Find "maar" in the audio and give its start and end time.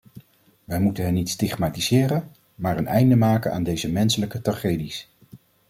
2.55-2.77